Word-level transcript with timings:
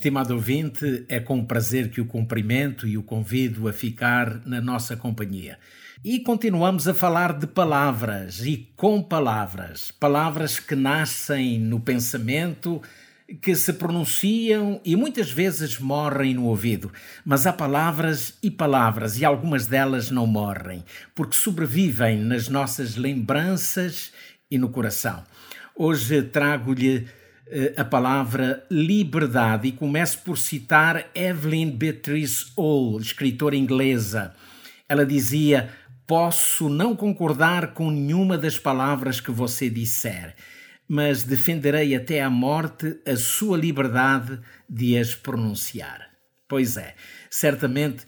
Estimado 0.00 0.32
ouvinte, 0.32 1.04
é 1.10 1.20
com 1.20 1.44
prazer 1.44 1.90
que 1.90 2.00
o 2.00 2.06
cumprimento 2.06 2.86
e 2.86 2.96
o 2.96 3.02
convido 3.02 3.68
a 3.68 3.72
ficar 3.74 4.40
na 4.46 4.58
nossa 4.58 4.96
companhia. 4.96 5.58
E 6.02 6.20
continuamos 6.20 6.88
a 6.88 6.94
falar 6.94 7.38
de 7.38 7.46
palavras 7.46 8.40
e 8.46 8.72
com 8.74 9.02
palavras. 9.02 9.90
Palavras 9.90 10.58
que 10.58 10.74
nascem 10.74 11.60
no 11.60 11.78
pensamento, 11.78 12.80
que 13.42 13.54
se 13.54 13.74
pronunciam 13.74 14.80
e 14.86 14.96
muitas 14.96 15.30
vezes 15.30 15.78
morrem 15.78 16.32
no 16.32 16.46
ouvido. 16.46 16.90
Mas 17.22 17.46
há 17.46 17.52
palavras 17.52 18.38
e 18.42 18.50
palavras, 18.50 19.20
e 19.20 19.24
algumas 19.26 19.66
delas 19.66 20.10
não 20.10 20.26
morrem, 20.26 20.82
porque 21.14 21.36
sobrevivem 21.36 22.16
nas 22.16 22.48
nossas 22.48 22.96
lembranças 22.96 24.12
e 24.50 24.56
no 24.56 24.70
coração. 24.70 25.22
Hoje 25.76 26.22
trago-lhe 26.22 27.06
a 27.76 27.84
palavra 27.84 28.64
liberdade 28.70 29.68
e 29.68 29.72
começo 29.72 30.20
por 30.20 30.38
citar 30.38 31.10
Evelyn 31.14 31.70
Beatrice 31.70 32.52
Hall, 32.56 33.00
escritora 33.00 33.56
inglesa. 33.56 34.34
Ela 34.88 35.04
dizia: 35.04 35.70
Posso 36.06 36.68
não 36.68 36.94
concordar 36.94 37.72
com 37.74 37.90
nenhuma 37.90 38.38
das 38.38 38.58
palavras 38.58 39.20
que 39.20 39.30
você 39.30 39.68
disser, 39.68 40.34
mas 40.88 41.22
defenderei 41.22 41.94
até 41.94 42.22
à 42.22 42.30
morte 42.30 42.98
a 43.06 43.16
sua 43.16 43.56
liberdade 43.56 44.38
de 44.68 44.96
as 44.96 45.14
pronunciar. 45.14 46.08
Pois 46.48 46.76
é, 46.76 46.94
certamente 47.30 48.04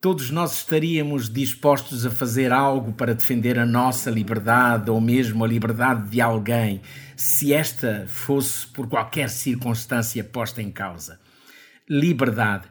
todos 0.00 0.30
nós 0.30 0.54
estaríamos 0.56 1.30
dispostos 1.30 2.04
a 2.04 2.10
fazer 2.10 2.52
algo 2.52 2.92
para 2.92 3.14
defender 3.14 3.56
a 3.58 3.64
nossa 3.64 4.10
liberdade 4.10 4.90
ou 4.90 5.00
mesmo 5.00 5.44
a 5.44 5.46
liberdade 5.46 6.08
de 6.08 6.20
alguém, 6.20 6.80
se 7.22 7.52
esta 7.52 8.04
fosse 8.08 8.66
por 8.66 8.88
qualquer 8.88 9.30
circunstância 9.30 10.24
posta 10.24 10.60
em 10.60 10.72
causa. 10.72 11.20
Liberdade. 11.88 12.64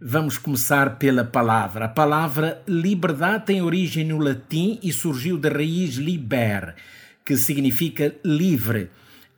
Vamos 0.00 0.38
começar 0.38 0.98
pela 0.98 1.24
palavra. 1.24 1.86
A 1.86 1.88
palavra 1.88 2.62
liberdade 2.68 3.46
tem 3.46 3.60
origem 3.60 4.04
no 4.04 4.18
latim 4.18 4.78
e 4.84 4.92
surgiu 4.92 5.36
da 5.36 5.48
raiz 5.48 5.96
liber, 5.96 6.76
que 7.24 7.36
significa 7.36 8.14
livre. 8.24 8.88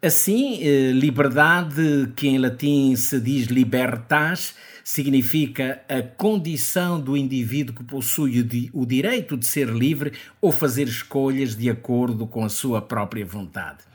Assim, 0.03 0.59
eh, 0.63 0.93
liberdade, 0.93 2.13
que 2.15 2.29
em 2.29 2.37
latim 2.37 2.95
se 2.97 3.19
diz 3.19 3.47
libertas, 3.47 4.55
significa 4.85 5.81
a 5.89 6.03
condição 6.03 7.01
do 7.01 7.17
indivíduo 7.17 7.77
que 7.77 7.85
possui 7.85 8.71
o 8.75 8.85
direito 8.85 9.39
de 9.39 9.47
ser 9.47 9.71
livre 9.71 10.13
ou 10.39 10.53
fazer 10.53 10.87
escolhas 10.87 11.57
de 11.57 11.71
acordo 11.71 12.27
com 12.27 12.45
a 12.45 12.51
sua 12.51 12.83
própria 12.83 13.25
vontade. 13.25 13.90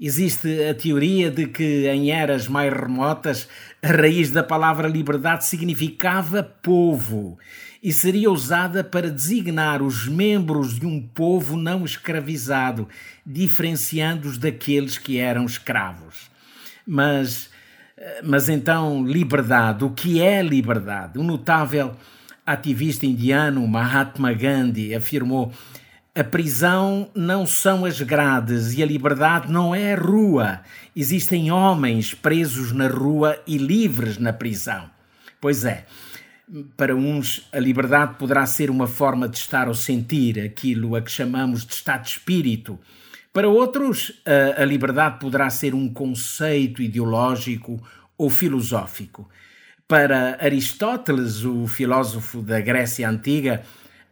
Existe 0.00 0.64
a 0.64 0.74
teoria 0.74 1.30
de 1.30 1.46
que 1.46 1.86
em 1.88 2.10
eras 2.10 2.48
mais 2.48 2.72
remotas 2.72 3.46
a 3.82 3.88
raiz 3.88 4.30
da 4.30 4.42
palavra 4.42 4.88
liberdade 4.88 5.44
significava 5.44 6.42
povo 6.42 7.38
e 7.82 7.92
seria 7.92 8.30
usada 8.30 8.82
para 8.82 9.10
designar 9.10 9.82
os 9.82 10.08
membros 10.08 10.78
de 10.78 10.86
um 10.86 11.00
povo 11.00 11.56
não 11.56 11.84
escravizado, 11.84 12.88
diferenciando-os 13.26 14.38
daqueles 14.38 14.96
que 14.96 15.18
eram 15.18 15.44
escravos. 15.44 16.30
Mas 16.86 17.50
mas 18.22 18.48
então, 18.48 19.04
liberdade. 19.04 19.84
O 19.84 19.90
que 19.90 20.22
é 20.22 20.42
liberdade? 20.42 21.18
O 21.18 21.22
notável 21.22 21.94
ativista 22.46 23.04
indiano 23.04 23.66
Mahatma 23.66 24.32
Gandhi 24.32 24.94
afirmou: 24.94 25.52
a 26.20 26.24
prisão 26.24 27.10
não 27.14 27.46
são 27.46 27.86
as 27.86 27.98
grades 28.02 28.74
e 28.74 28.82
a 28.82 28.86
liberdade 28.86 29.50
não 29.50 29.74
é 29.74 29.94
a 29.94 29.96
rua. 29.96 30.60
Existem 30.94 31.50
homens 31.50 32.12
presos 32.12 32.72
na 32.72 32.88
rua 32.88 33.40
e 33.46 33.56
livres 33.56 34.18
na 34.18 34.30
prisão. 34.30 34.90
Pois 35.40 35.64
é, 35.64 35.86
para 36.76 36.94
uns 36.94 37.48
a 37.50 37.58
liberdade 37.58 38.16
poderá 38.18 38.44
ser 38.44 38.68
uma 38.68 38.86
forma 38.86 39.26
de 39.30 39.38
estar 39.38 39.66
ou 39.66 39.74
sentir, 39.74 40.38
aquilo 40.38 40.94
a 40.94 41.00
que 41.00 41.10
chamamos 41.10 41.64
de 41.64 41.72
estado 41.72 42.02
de 42.02 42.10
espírito 42.10 42.78
para 43.32 43.48
outros, 43.48 44.12
a, 44.58 44.64
liberdade 44.64 45.20
poderá 45.20 45.48
ser 45.48 45.74
um 45.74 45.88
conceito 45.88 46.82
ideológico 46.82 47.80
ou 48.18 48.28
filosófico. 48.28 49.26
Para 49.88 50.36
Aristóteles, 50.38 51.44
o 51.44 51.66
filósofo 51.66 52.42
da 52.42 52.60
Grécia 52.60 53.08
Antiga, 53.08 53.62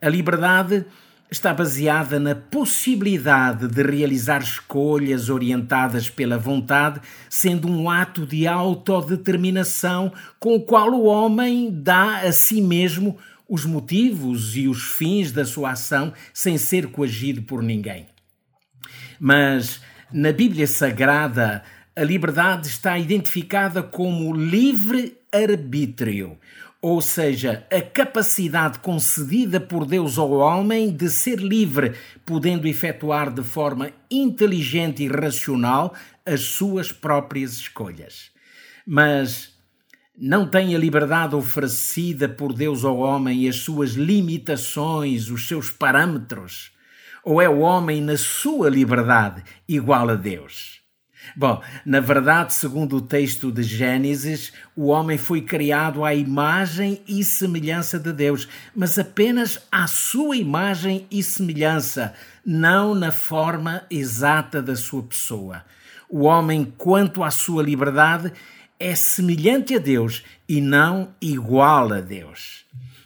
a 0.00 0.08
liberdade 0.08 0.86
está 1.30 1.52
baseada 1.52 2.18
na 2.18 2.34
possibilidade 2.34 3.68
de 3.68 3.82
realizar 3.82 4.42
escolhas 4.42 5.28
orientadas 5.28 6.08
pela 6.08 6.38
vontade, 6.38 7.00
sendo 7.28 7.68
um 7.68 7.90
ato 7.90 8.26
de 8.26 8.46
autodeterminação 8.46 10.12
com 10.40 10.56
o 10.56 10.62
qual 10.62 10.90
o 10.92 11.04
homem 11.04 11.70
dá 11.70 12.20
a 12.20 12.32
si 12.32 12.62
mesmo 12.62 13.16
os 13.48 13.64
motivos 13.64 14.56
e 14.56 14.68
os 14.68 14.82
fins 14.82 15.32
da 15.32 15.44
sua 15.44 15.72
ação 15.72 16.12
sem 16.32 16.58
ser 16.58 16.88
coagido 16.88 17.42
por 17.42 17.62
ninguém. 17.62 18.06
Mas 19.20 19.80
na 20.12 20.32
Bíblia 20.32 20.66
Sagrada, 20.66 21.62
a 21.94 22.02
liberdade 22.02 22.68
está 22.68 22.98
identificada 22.98 23.82
como 23.82 24.34
livre 24.34 25.18
arbítrio, 25.32 26.38
ou 26.80 27.00
seja, 27.00 27.66
a 27.72 27.80
capacidade 27.80 28.78
concedida 28.78 29.60
por 29.60 29.84
Deus 29.84 30.16
ao 30.16 30.30
homem 30.30 30.90
de 30.90 31.08
ser 31.08 31.40
livre, 31.40 31.94
podendo 32.24 32.68
efetuar 32.68 33.32
de 33.32 33.42
forma 33.42 33.90
inteligente 34.10 35.02
e 35.02 35.08
racional 35.08 35.94
as 36.24 36.40
suas 36.40 36.92
próprias 36.92 37.54
escolhas. 37.54 38.30
Mas 38.86 39.52
não 40.16 40.48
tem 40.48 40.74
a 40.74 40.78
liberdade 40.78 41.34
oferecida 41.34 42.28
por 42.28 42.52
Deus 42.52 42.84
ao 42.84 42.98
homem 42.98 43.48
as 43.48 43.56
suas 43.56 43.92
limitações, 43.92 45.30
os 45.30 45.48
seus 45.48 45.70
parâmetros 45.70 46.72
ou 47.28 47.42
é 47.42 47.48
o 47.48 47.58
homem 47.58 48.00
na 48.00 48.16
sua 48.16 48.70
liberdade 48.70 49.44
igual 49.68 50.08
a 50.08 50.14
Deus? 50.14 50.77
Bom, 51.36 51.62
na 51.84 52.00
verdade, 52.00 52.54
segundo 52.54 52.96
o 52.96 53.00
texto 53.00 53.52
de 53.52 53.62
Gênesis, 53.62 54.52
o 54.76 54.86
homem 54.86 55.18
foi 55.18 55.40
criado 55.42 56.04
à 56.04 56.14
imagem 56.14 57.00
e 57.06 57.22
semelhança 57.24 57.98
de 57.98 58.12
Deus, 58.12 58.48
mas 58.74 58.98
apenas 58.98 59.60
à 59.70 59.86
sua 59.86 60.36
imagem 60.36 61.06
e 61.10 61.22
semelhança, 61.22 62.14
não 62.44 62.94
na 62.94 63.10
forma 63.10 63.82
exata 63.90 64.62
da 64.62 64.76
sua 64.76 65.02
pessoa. 65.02 65.64
O 66.08 66.24
homem, 66.24 66.72
quanto 66.76 67.22
à 67.22 67.30
sua 67.30 67.62
liberdade, 67.62 68.32
é 68.80 68.94
semelhante 68.94 69.74
a 69.74 69.78
Deus 69.78 70.24
e 70.48 70.60
não 70.60 71.10
igual 71.20 71.92
a 71.92 72.00
Deus. 72.00 72.64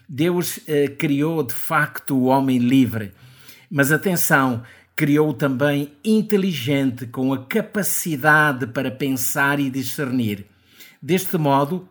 Deus 0.08 0.60
eh, 0.68 0.88
criou 0.88 1.42
de 1.42 1.54
facto 1.54 2.14
o 2.14 2.24
homem 2.24 2.58
livre 2.58 3.12
mas 3.72 3.90
atenção, 3.90 4.62
criou 4.94 5.32
também 5.32 5.92
inteligente, 6.04 7.06
com 7.06 7.32
a 7.32 7.44
capacidade 7.44 8.66
para 8.66 8.90
pensar 8.90 9.58
e 9.58 9.70
discernir. 9.70 10.46
Deste 11.00 11.36
modo, 11.38 11.88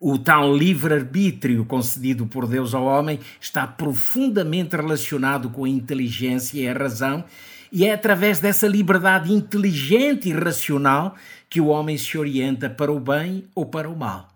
o 0.00 0.18
tal 0.18 0.52
livre-arbítrio 0.52 1.64
concedido 1.64 2.26
por 2.26 2.48
Deus 2.48 2.74
ao 2.74 2.84
homem 2.84 3.20
está 3.40 3.66
profundamente 3.66 4.74
relacionado 4.74 5.48
com 5.50 5.64
a 5.64 5.68
inteligência 5.68 6.60
e 6.60 6.66
a 6.66 6.72
razão, 6.72 7.24
e 7.70 7.84
é 7.84 7.92
através 7.92 8.40
dessa 8.40 8.66
liberdade 8.66 9.32
inteligente 9.32 10.28
e 10.28 10.32
racional 10.32 11.14
que 11.48 11.60
o 11.60 11.66
homem 11.66 11.96
se 11.96 12.18
orienta 12.18 12.68
para 12.68 12.90
o 12.90 12.98
bem 12.98 13.44
ou 13.54 13.64
para 13.64 13.88
o 13.88 13.96
mal. 13.96 14.28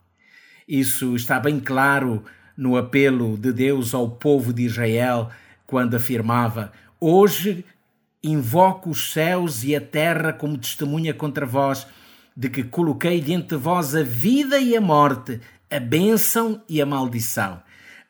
Isso 0.69 1.17
está 1.17 1.41
bem 1.41 1.59
claro 1.59 2.25
no 2.57 2.77
apelo 2.77 3.37
de 3.37 3.53
Deus 3.53 3.93
ao 3.95 4.09
povo 4.09 4.53
de 4.53 4.63
Israel 4.63 5.31
quando 5.67 5.97
afirmava: 5.97 6.73
Hoje 7.01 7.65
invoco 8.23 8.91
os 8.91 9.13
céus 9.13 9.63
e 9.65 9.75
a 9.75 9.81
terra 9.81 10.33
como 10.33 10.59
testemunha 10.59 11.15
contra 11.15 11.47
vós, 11.47 11.87
de 12.37 12.49
que 12.51 12.63
coloquei 12.63 13.21
diante 13.21 13.49
de 13.49 13.57
vós 13.57 13.95
a 13.95 14.03
vida 14.03 14.59
e 14.59 14.77
a 14.77 14.81
morte, 14.81 15.41
a 15.71 15.81
bênção 15.81 16.63
e 16.69 16.83
a 16.83 16.87
maldição. 16.87 17.63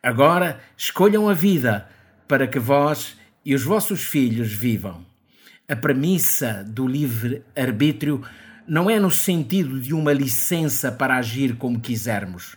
Agora 0.03 0.61
escolham 0.77 1.29
a 1.29 1.35
vida, 1.35 1.89
para 2.29 2.47
que 2.47 2.59
vós 2.59 3.17
e 3.45 3.55
os 3.55 3.63
vossos 3.63 4.03
filhos 4.03 4.53
vivam. 4.53 5.05
A 5.69 5.77
premissa 5.77 6.65
do 6.65 6.87
livre-arbítrio 6.87 8.23
não 8.67 8.91
é 8.91 8.99
no 8.99 9.11
sentido 9.11 9.81
de 9.81 9.95
uma 9.95 10.13
licença 10.13 10.91
para 10.91 11.17
agir 11.17 11.57
como 11.57 11.81
quisermos. 11.81 12.57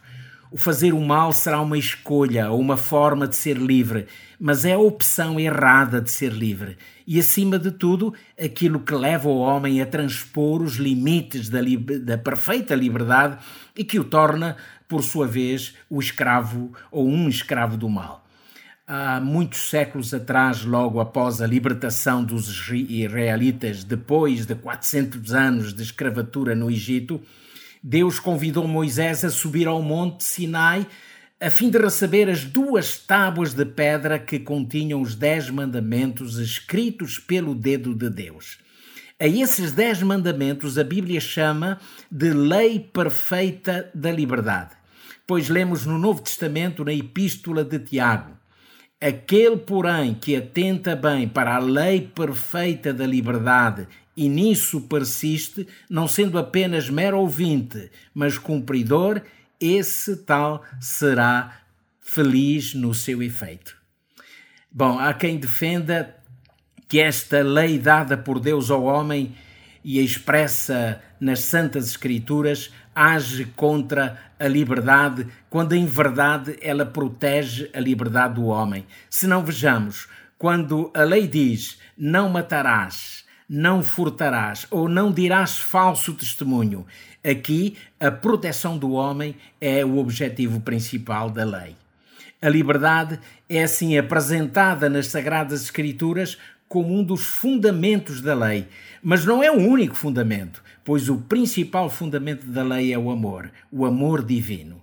O 0.52 0.58
fazer 0.58 0.96
o 0.96 1.00
mal 1.00 1.32
será 1.32 1.62
uma 1.62 1.78
escolha 1.78 2.50
ou 2.50 2.60
uma 2.60 2.76
forma 2.76 3.28
de 3.28 3.36
ser 3.36 3.56
livre, 3.56 4.08
mas 4.40 4.66
é 4.66 4.74
a 4.74 4.80
opção 4.80 5.40
errada 5.40 6.02
de 6.02 6.10
ser 6.10 6.32
livre. 6.32 6.76
E, 7.06 7.20
acima 7.20 7.60
de 7.60 7.70
tudo, 7.70 8.16
aquilo 8.40 8.80
que 8.80 8.96
leva 8.96 9.30
o 9.30 9.38
homem 9.38 9.80
a 9.80 9.86
transpor 9.86 10.64
os 10.64 10.78
limites 10.78 11.50
da, 11.50 11.60
da 12.02 12.18
perfeita 12.18 12.74
liberdade 12.74 13.38
e 13.76 13.84
que 13.84 14.00
o 14.00 14.04
torna, 14.04 14.58
por 14.88 15.04
sua 15.04 15.28
vez, 15.28 15.76
o 15.88 16.00
escravo 16.00 16.74
ou 16.92 17.08
um 17.08 17.30
escravo 17.30 17.78
do 17.78 17.88
mal. 17.88 18.26
Há 18.88 19.22
muitos 19.22 19.70
séculos 19.70 20.16
atrás, 20.16 20.66
logo 20.66 21.00
após 21.00 21.44
a 21.44 21.46
libertação 21.46 22.24
dos 22.24 22.50
israelitas, 22.72 23.84
depois 23.84 24.48
de 24.48 24.56
400 24.56 25.32
anos 25.32 25.76
de 25.76 25.84
escravatura 25.84 26.56
no 26.56 26.72
Egito, 26.72 27.22
Deus 27.82 28.20
convidou 28.20 28.68
Moisés 28.68 29.24
a 29.24 29.30
subir 29.30 29.68
ao 29.68 29.82
monte 29.82 30.24
Sinai 30.24 30.86
a 31.40 31.50
fim 31.50 31.70
de 31.70 31.78
receber 31.78 32.30
as 32.30 32.44
duas 32.44 32.98
tábuas 32.98 33.54
de 33.54 33.66
pedra 33.66 34.20
que 34.20 34.40
continham 34.40 35.02
os 35.02 35.16
dez 35.16 35.50
mandamentos 35.50 36.38
escritos 36.38 37.18
pelo 37.18 37.56
dedo 37.56 37.96
de 37.96 38.10
Deus. 38.10 38.60
A 39.18 39.26
esses 39.26 39.72
dez 39.72 40.02
mandamentos 40.02 40.78
a 40.78 40.84
Bíblia 40.84 41.22
chama 41.22 41.80
de 42.12 42.34
lei 42.34 42.80
perfeita 42.80 43.90
da 43.94 44.12
liberdade, 44.12 44.76
pois 45.26 45.48
lemos 45.48 45.86
no 45.86 45.98
Novo 45.98 46.22
Testamento, 46.22 46.84
na 46.84 46.94
Epístola 46.94 47.64
de 47.64 47.80
Tiago, 47.80 48.40
Aquele, 49.02 49.56
porém, 49.56 50.14
que 50.14 50.36
atenta 50.36 50.94
bem 50.94 51.26
para 51.26 51.56
a 51.56 51.60
lei 51.60 52.02
perfeita 52.14 52.94
da 52.94 53.08
liberdade 53.08 53.88
e 54.20 54.28
nisso 54.28 54.82
persiste, 54.82 55.66
não 55.90 56.06
sendo 56.06 56.38
apenas 56.38 56.90
mero 56.90 57.18
ouvinte, 57.18 57.90
mas 58.14 58.38
cumpridor, 58.38 59.22
esse 59.58 60.18
tal 60.18 60.62
será 60.78 61.62
feliz 62.02 62.74
no 62.74 62.94
seu 62.94 63.24
efeito. 63.24 63.78
Bom, 64.70 65.00
há 65.00 65.14
quem 65.14 65.38
defenda 65.38 66.14
que 66.90 67.00
esta 67.00 67.42
lei 67.42 67.80
dada 67.80 68.18
por 68.18 68.42
Deus 68.42 68.70
ao 68.70 68.84
homem 68.84 69.34
e 69.86 70.04
expressa 70.04 71.02
nas 71.18 71.40
Santas 71.40 71.88
Escrituras 71.88 72.74
age 72.94 73.46
contra 73.56 74.20
a 74.38 74.50
liberdade, 74.50 75.28
quando 75.50 75.72
em 75.72 75.86
verdade 75.86 76.58
ela 76.62 76.86
protege 76.86 77.70
a 77.74 77.80
liberdade 77.80 78.34
do 78.34 78.48
homem. 78.48 78.86
Se 79.10 79.26
não 79.26 79.46
vejamos, 79.46 80.10
quando 80.38 80.92
a 80.94 81.04
lei 81.04 81.26
diz 81.26 81.80
não 81.98 82.28
matarás, 82.28 83.29
não 83.50 83.82
furtarás 83.82 84.68
ou 84.70 84.88
não 84.88 85.12
dirás 85.12 85.58
falso 85.58 86.14
testemunho. 86.14 86.86
Aqui, 87.24 87.76
a 88.00 88.12
proteção 88.12 88.78
do 88.78 88.92
homem 88.92 89.36
é 89.60 89.84
o 89.84 89.98
objetivo 89.98 90.62
principal 90.62 91.30
da 91.32 91.44
lei. 91.44 91.76
A 92.42 92.48
liberdade 92.48 93.20
é 93.50 93.64
assim 93.64 93.98
apresentada 93.98 94.88
nas 94.88 95.08
Sagradas 95.08 95.64
Escrituras 95.64 96.38
como 96.70 96.94
um 96.94 97.04
dos 97.04 97.26
fundamentos 97.26 98.22
da 98.22 98.36
lei, 98.36 98.68
mas 99.02 99.26
não 99.26 99.42
é 99.42 99.52
o 99.52 99.58
único 99.58 99.96
fundamento, 99.96 100.64
pois 100.86 101.10
o 101.10 101.18
principal 101.18 101.90
fundamento 101.90 102.46
da 102.46 102.64
lei 102.64 102.94
é 102.94 102.98
o 102.98 103.10
amor, 103.10 103.52
o 103.72 103.86
amor 103.86 104.24
divino. 104.24 104.80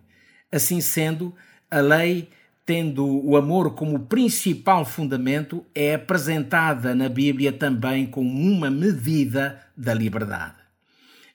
Assim 0.52 0.80
sendo, 0.80 1.32
a 1.70 1.80
lei 1.80 2.28
tendo 2.66 3.06
o 3.24 3.36
amor 3.36 3.74
como 3.74 4.00
principal 4.00 4.84
fundamento, 4.84 5.64
é 5.72 5.94
apresentada 5.94 6.96
na 6.96 7.08
Bíblia 7.08 7.52
também 7.52 8.04
como 8.04 8.28
uma 8.28 8.68
medida 8.68 9.60
da 9.76 9.94
liberdade. 9.94 10.66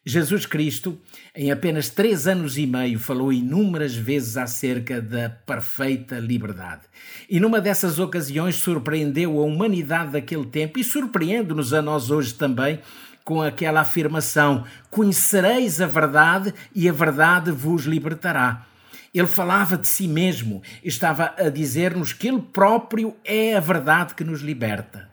Jesus 0.04 0.46
Cristo, 0.46 1.00
em 1.34 1.52
apenas 1.52 1.90
três 1.90 2.28
anos 2.28 2.58
e 2.58 2.66
meio, 2.66 3.00
falou 3.00 3.32
inúmeras 3.32 3.96
vezes 3.96 4.36
acerca 4.36 5.00
da 5.00 5.30
perfeita 5.30 6.20
liberdade. 6.20 6.82
E 7.30 7.40
numa 7.40 7.62
dessas 7.62 7.98
ocasiões 7.98 8.56
surpreendeu 8.56 9.40
a 9.40 9.46
humanidade 9.46 10.12
daquele 10.12 10.46
tempo 10.46 10.80
e 10.80 10.84
surpreende-nos 10.84 11.72
a 11.72 11.82
nós 11.82 12.10
hoje 12.10 12.34
também 12.34 12.80
com 13.24 13.42
aquela 13.42 13.82
afirmação: 13.82 14.66
Conhecereis 14.90 15.80
a 15.80 15.86
verdade 15.86 16.54
e 16.76 16.90
a 16.90 16.92
verdade 16.92 17.52
vos 17.52 17.86
libertará. 17.86 18.66
Ele 19.14 19.28
falava 19.28 19.78
de 19.78 19.88
si 19.88 20.08
mesmo, 20.08 20.62
estava 20.84 21.36
a 21.38 21.50
dizer-nos 21.50 22.14
que 22.14 22.28
ele 22.28 22.42
próprio 22.42 23.16
é 23.26 23.56
a 23.56 23.60
verdade 23.60 24.16
que 24.16 24.24
nos 24.24 24.42
liberta. 24.42 25.10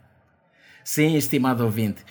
Sim, 0.85 1.17
estimado 1.17 1.65
ouvinte, 1.65 2.05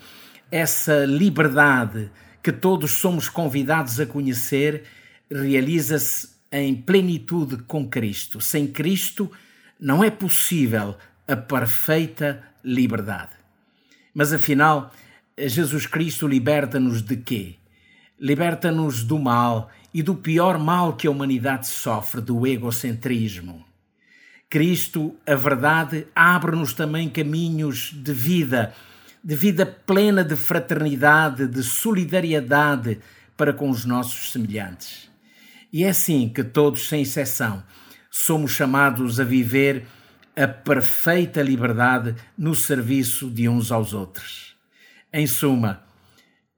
essa 0.52 1.06
liberdade 1.06 2.12
que 2.44 2.52
todos 2.52 2.92
somos 2.92 3.30
convidados 3.30 4.00
a 4.00 4.06
conhecer 4.06 4.84
realiza-se 5.32 6.30
em 6.52 6.76
plenitude 6.76 7.58
com 7.64 7.88
Cristo. 7.88 8.40
Sem 8.40 8.68
Cristo 8.68 9.32
não 9.80 10.04
é 10.04 10.10
possível 10.10 10.96
a 11.28 11.36
perfeita 11.36 12.44
liberdade. 12.64 13.32
Mas 14.14 14.34
afinal, 14.34 14.94
Jesus 15.38 15.86
Cristo 15.86 16.28
liberta-nos 16.28 17.02
de 17.02 17.18
quê? 17.18 17.56
Liberta-nos 18.20 19.04
do 19.04 19.20
mal 19.20 19.70
e 19.94 20.02
do 20.02 20.16
pior 20.16 20.58
mal 20.58 20.96
que 20.96 21.08
a 21.08 21.12
humanidade 21.12 21.68
sofre, 21.68 22.22
do 22.22 22.48
egocentrismo. 22.48 23.66
Cristo, 24.50 25.16
a 25.26 25.36
verdade, 25.36 26.08
abre-nos 26.16 26.74
também 26.74 27.10
caminhos 27.10 27.92
de 27.94 28.14
vida, 28.14 28.74
de 29.24 29.36
vida 29.36 29.66
plena 29.66 30.24
de 30.24 30.36
fraternidade, 30.36 31.48
de 31.48 31.62
solidariedade 31.62 33.00
para 33.36 33.54
com 33.54 33.70
os 33.70 33.86
nossos 33.86 34.32
semelhantes. 34.32 35.10
E 35.72 35.84
é 35.84 35.90
assim 35.90 36.30
que 36.30 36.44
todos, 36.44 36.88
sem 36.88 37.02
exceção, 37.02 37.64
somos 38.10 38.52
chamados 38.52 39.20
a 39.20 39.24
viver 39.24 39.86
a 40.36 40.48
perfeita 40.48 41.42
liberdade 41.42 42.16
no 42.38 42.56
serviço 42.56 43.30
de 43.30 43.50
uns 43.50 43.72
aos 43.72 43.94
outros. 43.94 44.56
Em 45.12 45.28
suma, 45.28 45.84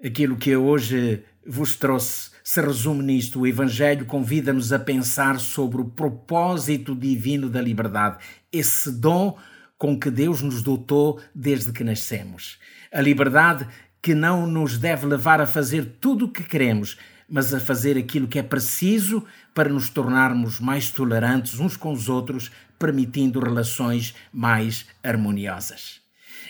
aquilo 0.04 0.38
que 0.38 0.56
hoje 0.56 1.24
vos 1.46 1.76
trouxe 1.76 2.32
se 2.44 2.62
resume 2.62 3.04
nisto. 3.04 3.42
O 3.42 3.48
Evangelho 3.48 4.08
convida-nos 4.08 4.74
a 4.74 4.80
pensar 4.80 5.40
sobre 5.40 5.82
o 5.82 5.86
propósito 5.86 6.96
divino 6.96 7.48
da 7.48 7.62
liberdade, 7.62 8.18
esse 8.52 8.92
dom 8.92 9.38
com 9.78 9.98
que 9.98 10.10
Deus 10.10 10.42
nos 10.42 10.64
dotou 10.64 11.22
desde 11.34 11.72
que 11.72 11.84
nascemos. 11.84 12.58
A 12.92 13.02
liberdade 13.02 13.68
que 14.02 14.16
não 14.16 14.48
nos 14.48 14.80
deve 14.80 15.06
levar 15.06 15.40
a 15.40 15.46
fazer 15.46 15.98
tudo 16.02 16.26
o 16.26 16.32
que 16.32 16.44
queremos, 16.44 16.98
mas 17.30 17.54
a 17.54 17.60
fazer 17.60 17.98
aquilo 17.98 18.28
que 18.28 18.40
é 18.40 18.44
preciso 18.44 19.24
para 19.54 19.70
nos 19.70 19.90
tornarmos 19.90 20.60
mais 20.60 20.90
tolerantes 20.90 21.60
uns 21.60 21.78
com 21.78 21.94
os 21.94 22.10
outros, 22.10 22.52
permitindo 22.80 23.40
relações 23.40 24.16
mais 24.34 24.88
harmoniosas. 25.04 26.02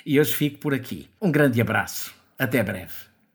E 0.05 0.17
hoje 0.17 0.33
fico 0.33 0.59
por 0.59 0.73
aqui. 0.73 1.09
Um 1.21 1.29
grande 1.29 1.59
abraço. 1.59 2.13
Até 2.37 2.63
breve 2.63 3.08